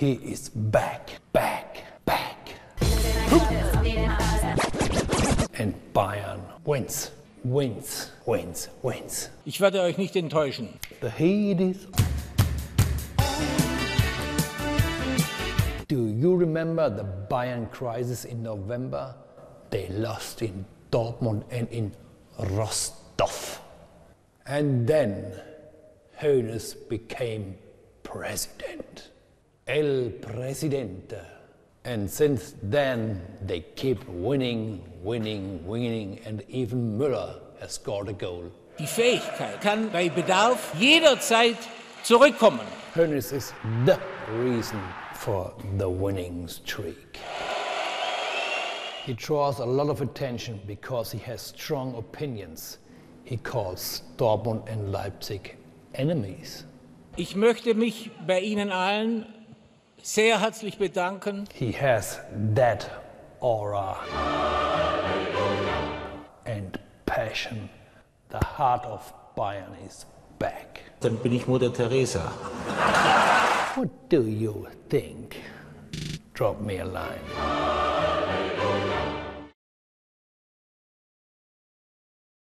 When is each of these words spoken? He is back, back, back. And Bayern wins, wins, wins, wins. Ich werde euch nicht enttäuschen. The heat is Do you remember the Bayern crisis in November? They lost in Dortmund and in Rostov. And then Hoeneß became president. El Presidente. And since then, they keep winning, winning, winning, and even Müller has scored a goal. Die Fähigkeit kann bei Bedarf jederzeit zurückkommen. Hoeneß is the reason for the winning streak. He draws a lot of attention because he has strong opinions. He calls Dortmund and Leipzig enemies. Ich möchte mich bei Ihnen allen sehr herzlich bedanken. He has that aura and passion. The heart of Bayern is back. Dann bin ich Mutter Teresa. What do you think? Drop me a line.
He 0.00 0.12
is 0.12 0.48
back, 0.48 1.10
back, 1.30 1.84
back. 2.06 2.54
And 5.58 5.74
Bayern 5.92 6.40
wins, 6.64 7.10
wins, 7.44 8.10
wins, 8.24 8.68
wins. 8.82 9.28
Ich 9.44 9.60
werde 9.60 9.82
euch 9.82 9.98
nicht 9.98 10.16
enttäuschen. 10.16 10.70
The 11.02 11.10
heat 11.10 11.60
is 11.60 11.86
Do 15.86 16.06
you 16.06 16.34
remember 16.34 16.88
the 16.88 17.04
Bayern 17.28 17.70
crisis 17.70 18.24
in 18.24 18.42
November? 18.42 19.14
They 19.68 19.88
lost 19.88 20.40
in 20.40 20.64
Dortmund 20.90 21.44
and 21.50 21.68
in 21.68 21.92
Rostov. 22.38 23.60
And 24.46 24.88
then 24.88 25.34
Hoeneß 26.22 26.88
became 26.88 27.58
president. 28.02 29.10
El 29.70 30.10
Presidente. 30.20 31.24
And 31.84 32.10
since 32.10 32.56
then, 32.60 33.22
they 33.46 33.60
keep 33.76 34.04
winning, 34.08 34.82
winning, 35.00 35.64
winning, 35.64 36.18
and 36.26 36.42
even 36.48 36.98
Müller 36.98 37.38
has 37.60 37.74
scored 37.74 38.08
a 38.08 38.12
goal. 38.12 38.50
Die 38.80 38.86
Fähigkeit 38.86 39.60
kann 39.60 39.88
bei 39.92 40.08
Bedarf 40.08 40.74
jederzeit 40.76 41.56
zurückkommen. 42.02 42.66
Hoeneß 42.96 43.32
is 43.32 43.52
the 43.86 43.96
reason 44.42 44.80
for 45.14 45.54
the 45.78 45.88
winning 45.88 46.48
streak. 46.48 47.20
He 49.04 49.14
draws 49.14 49.60
a 49.60 49.64
lot 49.64 49.88
of 49.88 50.00
attention 50.00 50.58
because 50.66 51.12
he 51.12 51.18
has 51.20 51.40
strong 51.40 51.94
opinions. 51.94 52.78
He 53.22 53.36
calls 53.36 54.02
Dortmund 54.16 54.68
and 54.68 54.90
Leipzig 54.90 55.56
enemies. 55.94 56.64
Ich 57.16 57.36
möchte 57.36 57.74
mich 57.74 58.10
bei 58.26 58.40
Ihnen 58.40 58.72
allen 58.72 59.26
sehr 60.02 60.40
herzlich 60.40 60.78
bedanken. 60.78 61.46
He 61.54 61.72
has 61.72 62.20
that 62.54 62.90
aura 63.40 63.96
and 66.44 66.78
passion. 67.06 67.68
The 68.30 68.38
heart 68.38 68.84
of 68.84 69.12
Bayern 69.36 69.74
is 69.86 70.06
back. 70.38 70.80
Dann 71.00 71.16
bin 71.16 71.32
ich 71.32 71.46
Mutter 71.46 71.72
Teresa. 71.72 72.32
What 73.76 73.88
do 74.08 74.22
you 74.22 74.66
think? 74.88 75.36
Drop 76.34 76.60
me 76.60 76.78
a 76.78 76.84
line. 76.84 77.20